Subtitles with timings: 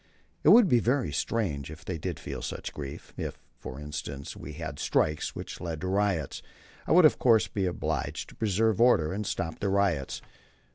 [0.43, 3.13] It would be very strange if they did feel such grief.
[3.17, 6.41] If, for instance, we had strikes which led to riots,
[6.87, 10.19] I would of course be obliged to preserve order and stop the riots.